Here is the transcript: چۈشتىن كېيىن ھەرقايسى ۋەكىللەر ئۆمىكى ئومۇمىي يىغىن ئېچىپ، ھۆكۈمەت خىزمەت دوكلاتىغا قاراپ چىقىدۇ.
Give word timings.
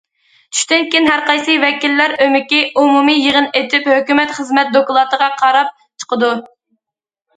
چۈشتىن 0.57 0.85
كېيىن 0.93 1.09
ھەرقايسى 1.09 1.57
ۋەكىللەر 1.63 2.15
ئۆمىكى 2.25 2.61
ئومۇمىي 2.83 3.21
يىغىن 3.27 3.49
ئېچىپ، 3.61 3.91
ھۆكۈمەت 3.93 4.35
خىزمەت 4.41 4.75
دوكلاتىغا 4.79 5.29
قاراپ 5.43 5.75
چىقىدۇ. 6.05 6.33